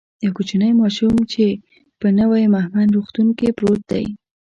[0.23, 1.47] یو کوچنی ماشوم چی
[1.99, 4.05] په نوی مهمند روغتون کی پروت دی